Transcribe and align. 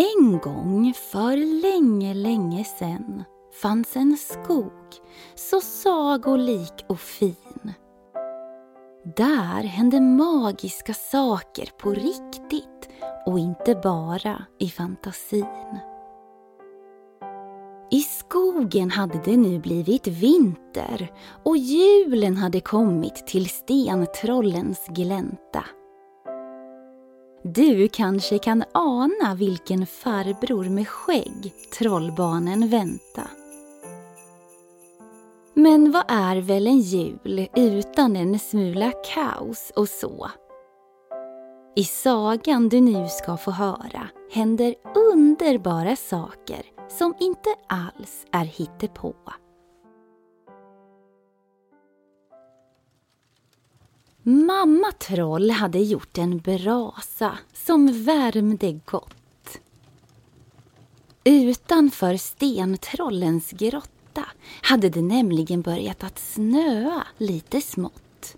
En 0.00 0.38
gång 0.38 0.94
för 0.94 1.62
länge, 1.62 2.14
länge 2.14 2.64
sen 2.64 3.24
fanns 3.62 3.96
en 3.96 4.16
skog 4.16 4.72
så 5.34 5.60
sagolik 5.60 6.84
och 6.88 7.00
fin. 7.00 7.72
Där 9.16 9.62
hände 9.62 10.00
magiska 10.00 10.94
saker 10.94 11.70
på 11.78 11.90
riktigt 11.90 12.88
och 13.26 13.38
inte 13.38 13.74
bara 13.74 14.44
i 14.58 14.68
fantasin. 14.68 15.78
I 17.90 18.00
skogen 18.00 18.90
hade 18.90 19.20
det 19.24 19.36
nu 19.36 19.58
blivit 19.58 20.06
vinter 20.06 21.12
och 21.44 21.56
julen 21.56 22.36
hade 22.36 22.60
kommit 22.60 23.26
till 23.26 23.48
stentrollens 23.48 24.86
glänta. 24.88 25.64
Du 27.42 27.88
kanske 27.88 28.38
kan 28.38 28.64
ana 28.74 29.34
vilken 29.34 29.86
farbror 29.86 30.64
med 30.64 30.88
skägg 30.88 31.54
trollbarnen 31.78 32.68
vänta. 32.68 33.22
Men 35.54 35.92
vad 35.92 36.04
är 36.08 36.36
väl 36.36 36.66
en 36.66 36.80
jul 36.80 37.48
utan 37.56 38.16
en 38.16 38.38
smula 38.38 38.92
kaos 39.14 39.72
och 39.76 39.88
så? 39.88 40.30
I 41.76 41.84
sagan 41.84 42.68
du 42.68 42.80
nu 42.80 43.08
ska 43.08 43.36
få 43.36 43.50
höra 43.50 44.08
händer 44.32 44.74
underbara 45.12 45.96
saker 45.96 46.62
som 46.88 47.14
inte 47.20 47.54
alls 47.68 48.26
är 48.32 48.44
hittepå. 48.44 49.14
Mamma 54.22 54.92
Troll 54.98 55.50
hade 55.50 55.78
gjort 55.78 56.18
en 56.18 56.38
brasa 56.38 57.38
som 57.52 58.04
värmde 58.04 58.72
gott. 58.72 59.60
Utanför 61.24 62.16
stentrollens 62.16 63.50
grotta 63.50 64.24
hade 64.62 64.88
det 64.88 65.02
nämligen 65.02 65.62
börjat 65.62 66.04
att 66.04 66.18
snöa 66.18 67.06
lite 67.18 67.60
smått. 67.60 68.36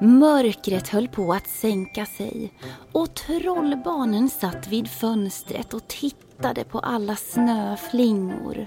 Mörkret 0.00 0.88
höll 0.88 1.08
på 1.08 1.32
att 1.32 1.48
sänka 1.48 2.06
sig 2.06 2.52
och 2.92 3.14
trollbarnen 3.14 4.30
satt 4.30 4.68
vid 4.68 4.88
fönstret 4.88 5.74
och 5.74 5.88
tittade 5.88 6.64
på 6.64 6.78
alla 6.78 7.16
snöflingor. 7.16 8.66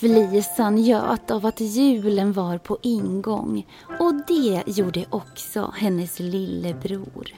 Flisan 0.00 0.78
göt 0.78 1.30
av 1.30 1.46
att 1.46 1.60
julen 1.60 2.32
var 2.32 2.58
på 2.58 2.78
ingång 2.82 3.66
och 3.98 4.14
det 4.28 4.62
gjorde 4.66 5.04
också 5.10 5.72
hennes 5.76 6.18
lillebror. 6.18 7.34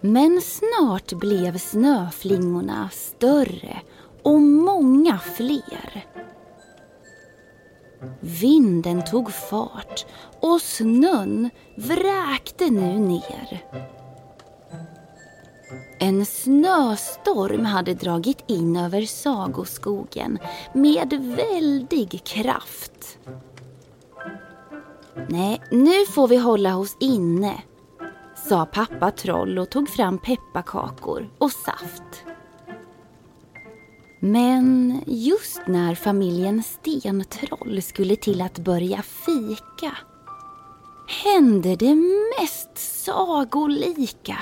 Men 0.00 0.40
snart 0.40 1.12
blev 1.12 1.58
snöflingorna 1.58 2.88
större 2.92 3.80
och 4.22 4.40
många 4.40 5.18
fler. 5.18 6.06
Vinden 8.20 9.04
tog 9.04 9.32
fart 9.32 10.06
och 10.40 10.60
snön 10.60 11.50
vräkte 11.76 12.70
nu 12.70 12.98
ner. 12.98 13.64
En 16.00 16.26
snöstorm 16.26 17.64
hade 17.64 17.94
dragit 17.94 18.44
in 18.46 18.76
över 18.76 19.02
sagoskogen 19.02 20.38
med 20.72 21.36
väldig 21.36 22.24
kraft. 22.24 23.18
Nej, 25.28 25.62
nu 25.70 26.06
får 26.06 26.28
vi 26.28 26.36
hålla 26.36 26.76
oss 26.76 26.96
inne, 27.00 27.62
sa 28.48 28.66
pappa 28.66 29.10
Troll 29.10 29.58
och 29.58 29.70
tog 29.70 29.88
fram 29.88 30.18
pepparkakor 30.18 31.30
och 31.38 31.52
saft. 31.52 32.24
Men 34.20 35.00
just 35.06 35.60
när 35.66 35.94
familjen 35.94 36.62
Stentroll 36.62 37.82
skulle 37.82 38.16
till 38.16 38.40
att 38.40 38.58
börja 38.58 39.02
fika 39.02 39.96
hände 41.24 41.76
det 41.76 41.94
mest 42.38 42.78
sagolika. 43.04 44.38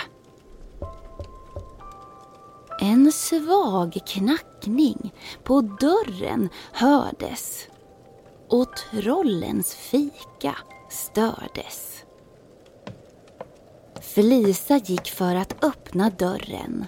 En 3.06 3.12
svag 3.12 3.98
knackning 4.06 5.14
på 5.44 5.60
dörren 5.60 6.48
hördes 6.72 7.66
och 8.48 8.68
trollens 8.76 9.74
fika 9.74 10.56
stördes. 10.90 12.04
Felisa 14.00 14.76
gick 14.76 15.10
för 15.10 15.34
att 15.34 15.64
öppna 15.64 16.10
dörren. 16.10 16.84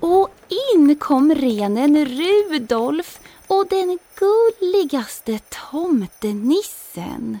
Och 0.00 0.28
in 0.74 0.96
kom 0.96 1.34
renen 1.34 2.06
Rudolf 2.06 3.20
och 3.46 3.66
den 3.70 3.98
gulligaste 4.14 5.38
tomtenissen. 5.70 7.38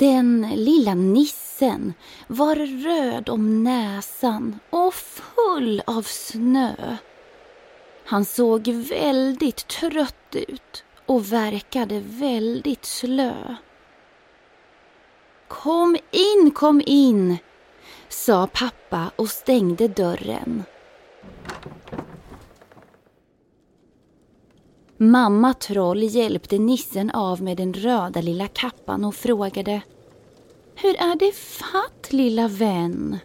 Den 0.00 0.50
lilla 0.54 0.94
nissen 0.94 1.94
var 2.26 2.56
röd 2.56 3.28
om 3.28 3.64
näsan 3.64 4.58
och 4.70 4.94
full 4.94 5.82
av 5.86 6.02
snö. 6.02 6.96
Han 8.04 8.24
såg 8.24 8.68
väldigt 8.68 9.68
trött 9.68 10.36
ut 10.36 10.84
och 11.06 11.32
verkade 11.32 12.02
väldigt 12.04 12.84
slö. 12.84 13.54
Kom 15.48 15.96
in, 16.10 16.50
kom 16.50 16.82
in, 16.86 17.38
sa 18.08 18.46
pappa 18.46 19.10
och 19.16 19.30
stängde 19.30 19.88
dörren. 19.88 20.64
Mamma 25.02 25.54
Troll 25.54 26.02
hjälpte 26.02 26.58
nissen 26.58 27.10
av 27.10 27.42
med 27.42 27.56
den 27.56 27.74
röda 27.74 28.20
lilla 28.20 28.48
kappan 28.48 29.04
och 29.04 29.14
frågade 29.14 29.82
Hur 30.74 30.96
är 30.96 31.16
det 31.16 31.34
fatt 31.34 32.12
lilla 32.12 32.48
vän? 32.48 33.18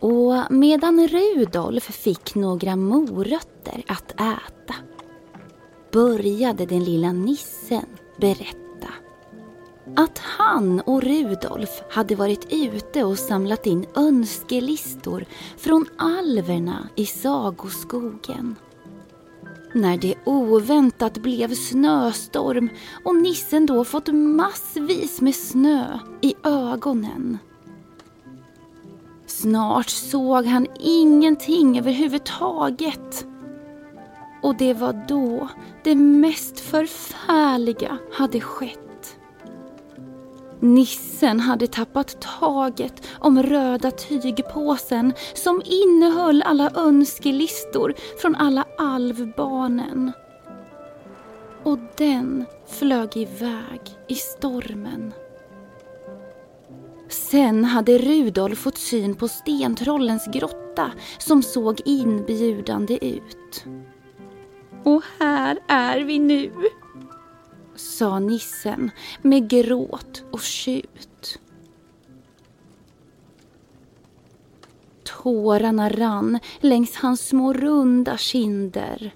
Och 0.00 0.34
medan 0.50 1.08
Rudolf 1.08 1.84
fick 1.84 2.34
några 2.34 2.76
morötter 2.76 3.82
att 3.86 4.12
äta 4.12 4.74
började 5.92 6.66
den 6.66 6.84
lilla 6.84 7.12
nissen 7.12 7.86
berätta 8.16 8.88
att 9.96 10.18
han 10.18 10.80
och 10.80 11.02
Rudolf 11.02 11.82
hade 11.90 12.14
varit 12.14 12.46
ute 12.50 13.04
och 13.04 13.18
samlat 13.18 13.66
in 13.66 13.86
önskelistor 13.94 15.24
från 15.56 15.86
alverna 15.98 16.88
i 16.94 17.06
sagoskogen 17.06 18.56
när 19.72 19.96
det 19.96 20.14
oväntat 20.24 21.18
blev 21.18 21.54
snöstorm 21.54 22.68
och 23.04 23.16
nissen 23.16 23.66
då 23.66 23.84
fått 23.84 24.08
massvis 24.08 25.20
med 25.20 25.34
snö 25.34 25.98
i 26.20 26.34
ögonen. 26.42 27.38
Snart 29.26 29.88
såg 29.88 30.46
han 30.46 30.66
ingenting 30.80 31.78
överhuvudtaget. 31.78 33.26
Och 34.42 34.56
det 34.56 34.74
var 34.74 35.04
då 35.08 35.48
det 35.84 35.94
mest 35.94 36.60
förfärliga 36.60 37.98
hade 38.12 38.40
skett. 38.40 38.87
Nissen 40.60 41.40
hade 41.40 41.66
tappat 41.66 42.20
taget 42.40 43.06
om 43.18 43.42
röda 43.42 43.90
tygpåsen 43.90 45.12
som 45.34 45.62
innehöll 45.64 46.42
alla 46.42 46.70
önskelistor 46.74 47.94
från 48.22 48.34
alla 48.34 48.64
alvbarnen. 48.78 50.12
Och 51.62 51.78
den 51.96 52.44
flög 52.66 53.16
iväg 53.16 53.80
i 54.08 54.14
stormen. 54.14 55.12
Sen 57.08 57.64
hade 57.64 57.98
Rudolf 57.98 58.58
fått 58.58 58.78
syn 58.78 59.14
på 59.14 59.28
stentrollens 59.28 60.28
grotta 60.32 60.90
som 61.18 61.42
såg 61.42 61.80
inbjudande 61.84 62.98
ut. 63.06 63.64
Och 64.84 65.02
här 65.18 65.58
är 65.68 66.00
vi 66.00 66.18
nu, 66.18 66.52
sa 67.78 68.18
nissen 68.18 68.90
med 69.22 69.50
gråt 69.50 70.24
och 70.30 70.40
tjut. 70.40 71.38
Tårarna 75.04 75.88
rann 75.88 76.38
längs 76.60 76.96
hans 76.96 77.28
små 77.28 77.52
runda 77.52 78.16
kinder. 78.16 79.14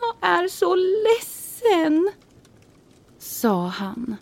Jag 0.00 0.30
är 0.30 0.48
så 0.48 0.74
ledsen, 0.76 2.12
sa 3.18 3.66
han. 3.66 4.16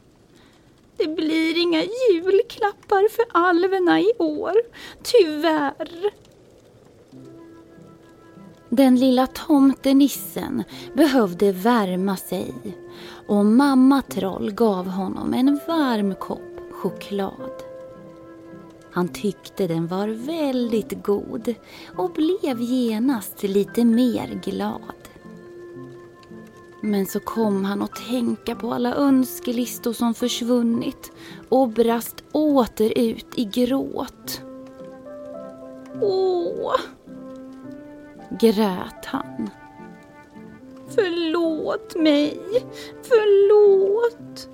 Det 0.97 1.09
blir 1.09 1.59
inga 1.59 1.83
julklappar 1.83 3.09
för 3.09 3.25
alverna 3.33 4.01
i 4.01 4.13
år, 4.19 4.55
tyvärr. 5.03 6.11
Den 8.71 8.97
lilla 8.97 9.27
tomtenissen 9.27 10.65
behövde 10.95 11.53
värma 11.53 12.17
sig 12.17 12.55
och 13.27 13.47
mamma 13.47 14.03
Troll 14.03 14.53
gav 14.53 14.87
honom 14.87 15.35
en 15.35 15.61
varm 15.67 16.15
kopp 16.15 16.73
choklad. 16.73 17.51
Han 18.93 19.09
tyckte 19.09 19.67
den 19.67 19.87
var 19.87 20.09
väldigt 20.09 21.03
god 21.03 21.55
och 21.97 22.11
blev 22.11 22.61
genast 22.61 23.43
lite 23.43 23.85
mer 23.85 24.41
glad. 24.45 25.09
Men 26.83 27.07
så 27.07 27.21
kom 27.21 27.65
han 27.65 27.83
att 27.83 28.09
tänka 28.09 28.55
på 28.55 28.73
alla 28.73 28.95
önskelistor 28.95 29.93
som 29.93 30.15
försvunnit 30.15 31.13
och 31.49 31.69
brast 31.69 32.25
åter 32.33 32.99
ut 32.99 33.27
i 33.35 33.45
gråt. 33.45 34.43
Åh! 36.03 36.75
Grät 38.41 39.05
han. 39.05 39.51
Förlåt 40.89 41.97
mig, 41.97 42.41
förlåt. 43.03 44.49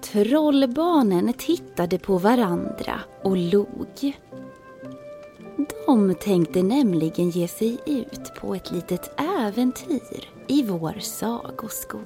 Trollbarnen 0.00 1.32
tittade 1.32 1.98
på 1.98 2.18
varandra 2.18 3.00
och 3.22 3.36
log. 3.36 4.16
De 5.86 6.14
tänkte 6.14 6.62
nämligen 6.62 7.30
ge 7.30 7.48
sig 7.48 7.78
ut 7.86 8.34
på 8.34 8.54
ett 8.54 8.70
litet 8.70 9.20
äventyr 9.38 10.28
i 10.46 10.62
vår 10.62 10.98
sagoskog. 11.00 12.02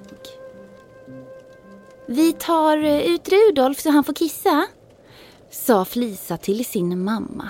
Vi 2.06 2.32
tar 2.32 2.78
eh, 2.78 3.06
ut 3.06 3.28
Rudolf 3.28 3.80
så 3.80 3.90
han 3.90 4.04
får 4.04 4.12
kissa, 4.12 4.66
sa 5.50 5.84
Flisa 5.84 6.36
till 6.36 6.64
sin 6.64 7.04
mamma. 7.04 7.48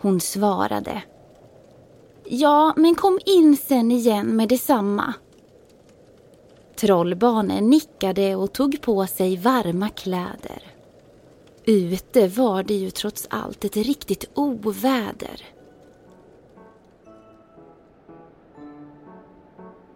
Hon 0.00 0.20
svarade. 0.20 1.02
Ja, 2.26 2.74
men 2.76 2.94
kom 2.94 3.18
in 3.26 3.56
sen 3.56 3.90
igen 3.90 4.36
med 4.36 4.48
detsamma. 4.48 5.14
Trollbarnen 6.76 7.70
nickade 7.70 8.36
och 8.36 8.52
tog 8.52 8.80
på 8.80 9.06
sig 9.06 9.36
varma 9.36 9.88
kläder. 9.88 10.62
Ute 11.64 12.28
var 12.28 12.62
det 12.62 12.74
ju 12.74 12.90
trots 12.90 13.26
allt 13.30 13.64
ett 13.64 13.76
riktigt 13.76 14.30
oväder. 14.34 15.42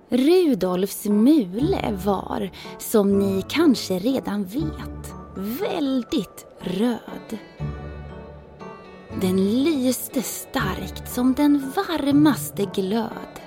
Rudolfs 0.08 1.04
mule 1.04 1.98
var, 2.04 2.50
som 2.78 3.18
ni 3.18 3.44
kanske 3.48 3.98
redan 3.98 4.44
vet, 4.44 5.14
väldigt 5.36 6.46
röd. 6.60 7.38
Den 9.14 9.62
lyste 9.64 10.22
starkt 10.22 11.08
som 11.08 11.34
den 11.34 11.72
varmaste 11.76 12.64
glöd. 12.74 13.40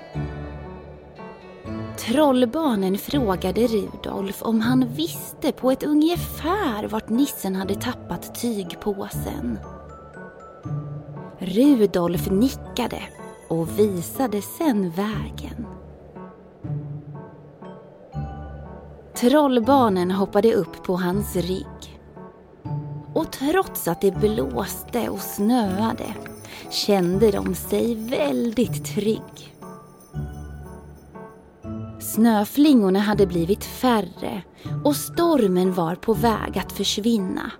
Trollbarnen 1.98 2.98
frågade 2.98 3.66
Rudolf 3.66 4.42
om 4.42 4.60
han 4.60 4.88
visste 4.88 5.52
på 5.52 5.70
ett 5.70 5.82
ungefär 5.82 6.88
vart 6.88 7.08
nissen 7.08 7.54
hade 7.54 7.74
tappat 7.74 8.34
tygpåsen. 8.40 9.58
Rudolf 11.38 12.30
nickade 12.30 13.02
och 13.48 13.78
visade 13.78 14.42
sen 14.42 14.90
vägen. 14.90 15.66
Trollbarnen 19.14 20.10
hoppade 20.10 20.54
upp 20.54 20.84
på 20.84 20.96
hans 20.96 21.36
rygg. 21.36 21.71
Och 23.22 23.32
trots 23.32 23.88
att 23.88 24.00
det 24.00 24.10
blåste 24.10 25.08
och 25.08 25.20
snöade 25.20 26.14
kände 26.70 27.30
de 27.30 27.54
sig 27.54 27.94
väldigt 27.94 28.84
trygg. 28.94 29.54
Snöflingorna 32.00 32.98
hade 32.98 33.26
blivit 33.26 33.64
färre 33.64 34.42
och 34.84 34.96
stormen 34.96 35.74
var 35.74 35.94
på 35.94 36.14
väg 36.14 36.58
att 36.58 36.72
försvinna. 36.72 37.50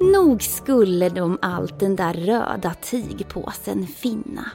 Nog 0.00 0.42
skulle 0.42 1.08
de 1.08 1.38
allt 1.42 1.80
den 1.80 1.96
där 1.96 2.14
röda 2.14 2.74
tygpåsen 2.74 3.86
finna. 3.86 4.50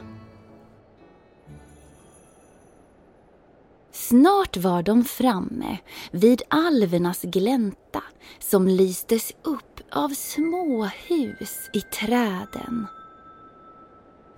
Snart 3.96 4.56
var 4.56 4.82
de 4.82 5.04
framme 5.04 5.78
vid 6.10 6.42
alvernas 6.48 7.22
glänta 7.22 8.02
som 8.38 8.68
lystes 8.68 9.32
upp 9.42 9.80
av 9.90 10.08
små 10.08 10.84
hus 10.84 11.70
i 11.72 11.80
träden. 11.80 12.86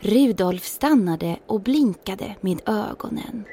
Rudolf 0.01 0.65
stannade 0.65 1.39
och 1.47 1.61
blinkade 1.61 2.37
med 2.41 2.61
ögonen. 2.67 3.45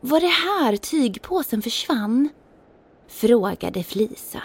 Var 0.00 0.20
det 0.20 0.26
här 0.26 0.76
tygpåsen 0.76 1.62
försvann? 1.62 2.28
frågade 3.08 3.82
Flisa. 3.82 4.42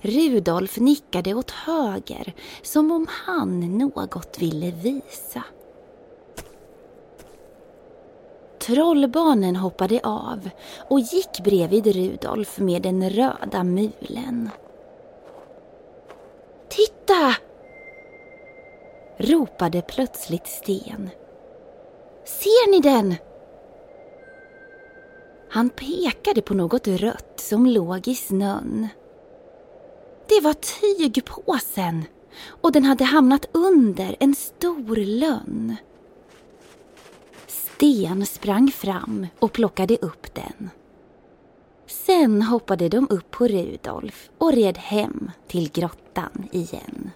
Rudolf 0.00 0.78
nickade 0.78 1.34
åt 1.34 1.50
höger 1.50 2.34
som 2.62 2.90
om 2.90 3.06
han 3.10 3.78
något 3.78 4.36
ville 4.38 4.70
visa. 4.70 5.44
Trollbarnen 8.62 9.56
hoppade 9.56 10.00
av 10.02 10.50
och 10.88 11.00
gick 11.00 11.44
bredvid 11.44 11.86
Rudolf 11.86 12.58
med 12.58 12.82
den 12.82 13.10
röda 13.10 13.64
mulen. 13.64 14.50
Titta! 16.68 17.36
ropade 19.16 19.82
plötsligt 19.82 20.46
Sten. 20.46 21.10
Ser 22.24 22.70
ni 22.70 22.80
den? 22.80 23.14
Han 25.50 25.70
pekade 25.70 26.42
på 26.42 26.54
något 26.54 26.88
rött 26.88 27.40
som 27.40 27.66
låg 27.66 28.08
i 28.08 28.14
snön. 28.14 28.88
Det 30.28 30.40
var 30.40 30.54
tygpåsen 30.54 32.04
och 32.46 32.72
den 32.72 32.84
hade 32.84 33.04
hamnat 33.04 33.46
under 33.52 34.16
en 34.20 34.34
stor 34.34 34.96
lönn. 34.96 35.76
Ben 37.92 38.26
sprang 38.26 38.70
fram 38.70 39.26
och 39.38 39.52
plockade 39.52 39.96
upp 39.96 40.34
den. 40.34 40.70
Sen 41.86 42.42
hoppade 42.42 42.88
de 42.88 43.06
upp 43.10 43.30
på 43.30 43.46
Rudolf 43.46 44.30
och 44.38 44.52
red 44.52 44.78
hem 44.78 45.30
till 45.48 45.70
grottan 45.72 46.48
igen. 46.52 47.10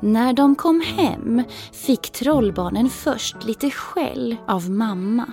När 0.00 0.32
de 0.32 0.54
kom 0.54 0.80
hem 0.80 1.42
fick 1.72 2.10
trollbarnen 2.10 2.90
först 2.90 3.44
lite 3.44 3.70
skäll 3.70 4.36
av 4.46 4.70
mamma. 4.70 5.26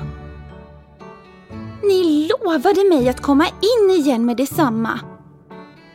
Ni 1.84 2.30
lovade 2.30 2.90
mig 2.90 3.10
att 3.10 3.22
komma 3.22 3.46
in 3.48 3.92
igen 3.92 4.26
med 4.26 4.38
detsamma. 4.38 5.00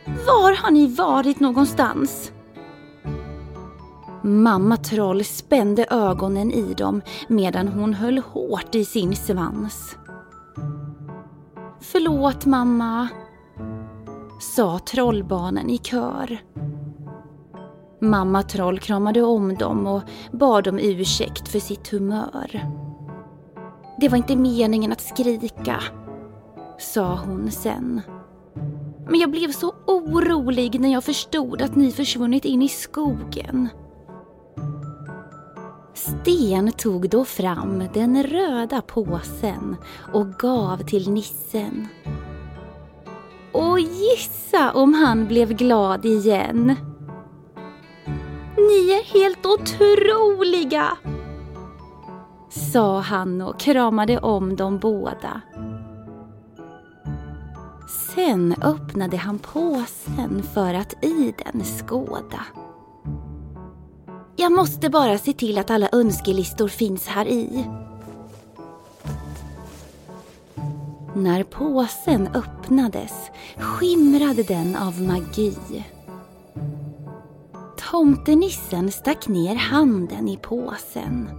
Var 0.05 0.55
har 0.55 0.71
ni 0.71 0.87
varit 0.87 1.39
någonstans? 1.39 2.31
Mamma 4.21 4.77
Troll 4.77 5.23
spände 5.23 5.85
ögonen 5.89 6.51
i 6.51 6.73
dem 6.73 7.01
medan 7.27 7.67
hon 7.67 7.93
höll 7.93 8.17
hårt 8.17 8.75
i 8.75 8.85
sin 8.85 9.15
svans. 9.15 9.95
Förlåt 11.81 12.45
mamma, 12.45 13.07
sa 14.39 14.79
trollbarnen 14.79 15.69
i 15.69 15.77
kör. 15.77 16.37
Mamma 18.01 18.43
Troll 18.43 18.79
kramade 18.79 19.21
om 19.21 19.55
dem 19.55 19.87
och 19.87 20.01
bad 20.31 20.67
om 20.67 20.79
ursäkt 20.79 21.47
för 21.47 21.59
sitt 21.59 21.87
humör. 21.87 22.65
Det 23.99 24.09
var 24.09 24.17
inte 24.17 24.35
meningen 24.35 24.91
att 24.91 25.01
skrika, 25.01 25.83
sa 26.77 27.19
hon 27.25 27.51
sen. 27.51 28.01
Men 29.09 29.19
jag 29.19 29.31
blev 29.31 29.51
så 29.51 29.73
orolig 29.87 30.79
när 30.79 30.91
jag 30.91 31.03
förstod 31.03 31.61
att 31.61 31.75
ni 31.75 31.91
försvunnit 31.91 32.45
in 32.45 32.61
i 32.61 32.69
skogen. 32.69 33.69
Sten 35.93 36.71
tog 36.71 37.09
då 37.09 37.25
fram 37.25 37.83
den 37.93 38.23
röda 38.23 38.81
påsen 38.81 39.75
och 40.13 40.33
gav 40.33 40.77
till 40.77 41.11
nissen. 41.11 41.87
Och 43.51 43.79
gissa 43.79 44.71
om 44.73 44.93
han 44.93 45.27
blev 45.27 45.53
glad 45.53 46.05
igen. 46.05 46.75
Ni 48.57 48.91
är 48.91 49.13
helt 49.13 49.45
otroliga! 49.45 50.97
Sa 52.49 52.99
han 52.99 53.41
och 53.41 53.59
kramade 53.59 54.19
om 54.19 54.55
dem 54.55 54.79
båda. 54.79 55.41
Sen 58.15 58.55
öppnade 58.61 59.17
han 59.17 59.39
påsen 59.39 60.43
för 60.53 60.73
att 60.73 61.03
i 61.03 61.33
den 61.37 61.63
skåda. 61.63 62.45
Jag 64.39 64.51
måste 64.51 64.89
bara 64.89 65.17
se 65.17 65.33
till 65.33 65.57
att 65.57 65.69
alla 65.69 65.89
önskelistor 65.91 66.67
finns 66.67 67.07
här 67.07 67.27
i. 67.27 67.65
När 71.15 71.43
påsen 71.43 72.27
öppnades 72.27 73.13
skimrade 73.57 74.43
den 74.43 74.75
av 74.75 75.01
magi. 75.01 75.85
Tomtenissen 77.91 78.91
stack 78.91 79.27
ner 79.27 79.55
handen 79.55 80.27
i 80.27 80.37
påsen 80.37 81.29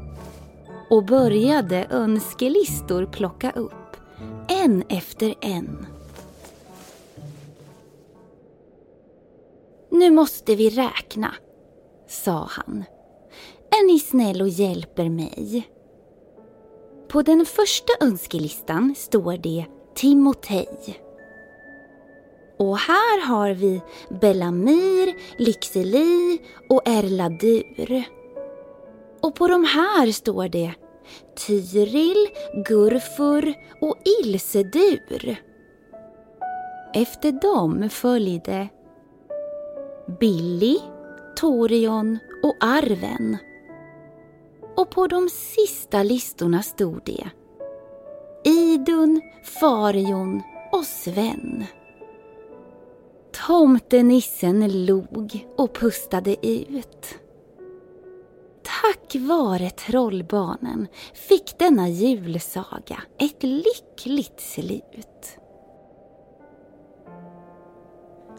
och 0.90 1.04
började 1.04 1.86
önskelistor 1.90 3.06
plocka 3.06 3.50
upp, 3.50 3.96
en 4.48 4.82
efter 4.88 5.34
en. 5.40 5.86
Nu 9.90 10.10
måste 10.10 10.56
vi 10.56 10.70
räkna, 10.70 11.34
sa 12.10 12.48
han. 12.50 12.84
Är 13.70 13.86
ni 13.86 13.98
snäll 13.98 14.42
och 14.42 14.48
hjälper 14.48 15.08
mig? 15.08 15.70
På 17.08 17.22
den 17.22 17.46
första 17.46 17.92
önskelistan 18.00 18.94
står 18.96 19.36
det 19.36 19.66
Timotej. 19.94 21.00
Och 22.58 22.78
här 22.78 23.26
har 23.26 23.50
vi 23.50 23.82
Bellamir, 24.20 25.14
Lyxeli 25.38 26.38
och 26.68 26.88
Erladur. 26.88 28.04
Och 29.22 29.34
på 29.34 29.48
de 29.48 29.64
här 29.64 30.12
står 30.12 30.48
det 30.48 30.74
Tyril, 31.46 32.28
Gurfur 32.66 33.54
och 33.80 33.96
Ilsedur. 34.22 35.36
Efter 36.94 37.32
dem 37.32 37.88
följde 37.90 38.68
Billy, 40.20 40.78
Torion 41.40 42.18
och 42.42 42.56
Arven. 42.60 43.36
Och 44.76 44.90
på 44.90 45.06
de 45.06 45.28
sista 45.28 46.02
listorna 46.02 46.62
stod 46.62 47.00
det 47.04 47.30
Idun, 48.44 49.20
Farion 49.60 50.42
och 50.72 50.84
Sven. 50.84 51.64
Tomtenissen 53.46 54.86
log 54.86 55.46
och 55.56 55.74
pustade 55.74 56.46
ut. 56.48 57.18
Tack 58.62 59.16
vare 59.16 59.70
trollbarnen 59.70 60.86
fick 61.14 61.58
denna 61.58 61.88
julsaga 61.88 63.02
ett 63.18 63.42
lyckligt 63.42 64.40
slut. 64.40 65.38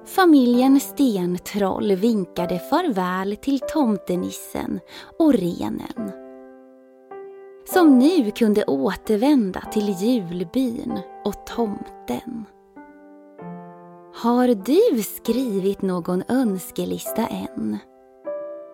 Familjen 0.05 0.79
Stentroll 0.79 1.96
vinkade 1.96 2.60
farväl 2.60 3.36
till 3.36 3.60
tomtenissen 3.60 4.79
och 5.20 5.34
renen. 5.34 6.12
Som 7.74 8.00
nu 8.00 8.31
kunde 8.31 8.63
återvända 8.63 9.62
till 9.62 9.89
julbyn 9.89 11.00
och 11.25 11.46
tomten. 11.46 12.46
Har 14.15 14.48
du 14.48 15.03
skrivit 15.03 15.81
någon 15.81 16.24
önskelista 16.27 17.27
än? 17.27 17.77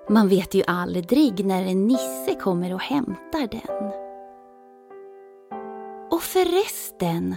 Man 0.09 0.27
vet 0.27 0.53
ju 0.53 0.63
aldrig 0.67 1.45
när 1.45 1.65
en 1.65 1.87
nisse 1.87 2.35
kommer 2.41 2.73
och 2.73 2.81
hämtar 2.81 3.47
den. 3.51 3.91
Och 6.11 6.21
förresten, 6.21 7.35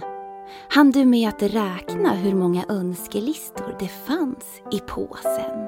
hann 0.73 0.91
du 0.91 1.05
med 1.05 1.29
att 1.29 1.41
räkna 1.41 2.13
hur 2.13 2.35
många 2.35 2.65
önskelistor 2.69 3.75
det 3.79 3.87
fanns 3.87 4.61
i 4.71 4.79
påsen? 4.79 5.67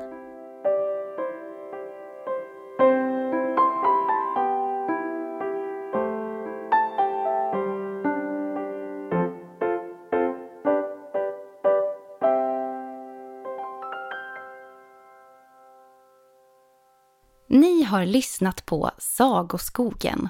Ni 17.48 17.84
har 17.84 18.06
lyssnat 18.06 18.66
på 18.66 18.92
Sagoskogen. 18.98 20.30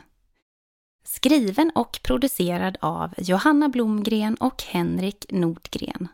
Skriven 1.26 1.72
och 1.76 2.00
producerad 2.04 2.78
av 2.80 3.14
Johanna 3.18 3.70
Blomgren 3.70 4.36
och 4.36 4.64
Henrik 4.64 5.26
Nordgren. 5.30 6.08